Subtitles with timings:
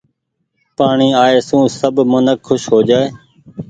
[0.77, 3.07] پآڻيٚ آئي سون سب منک کوس هو جآئي۔